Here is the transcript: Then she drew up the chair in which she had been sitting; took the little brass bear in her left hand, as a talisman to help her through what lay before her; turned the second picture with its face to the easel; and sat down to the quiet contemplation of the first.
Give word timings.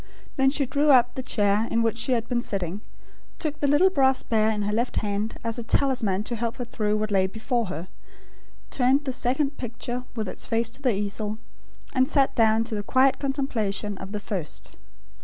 Then 0.35 0.49
she 0.49 0.65
drew 0.65 0.89
up 0.89 1.13
the 1.13 1.21
chair 1.21 1.67
in 1.69 1.83
which 1.83 1.99
she 1.99 2.13
had 2.13 2.27
been 2.27 2.41
sitting; 2.41 2.81
took 3.37 3.59
the 3.59 3.67
little 3.67 3.91
brass 3.91 4.23
bear 4.23 4.49
in 4.49 4.63
her 4.63 4.73
left 4.73 4.95
hand, 4.95 5.37
as 5.43 5.59
a 5.59 5.63
talisman 5.63 6.23
to 6.23 6.35
help 6.35 6.55
her 6.55 6.65
through 6.65 6.97
what 6.97 7.11
lay 7.11 7.27
before 7.27 7.67
her; 7.67 7.87
turned 8.71 9.05
the 9.05 9.13
second 9.13 9.59
picture 9.59 10.05
with 10.15 10.27
its 10.27 10.47
face 10.47 10.71
to 10.71 10.81
the 10.81 10.95
easel; 10.95 11.37
and 11.93 12.09
sat 12.09 12.33
down 12.33 12.63
to 12.63 12.73
the 12.73 12.81
quiet 12.81 13.19
contemplation 13.19 13.95
of 13.99 14.11
the 14.11 14.19
first. 14.19 14.75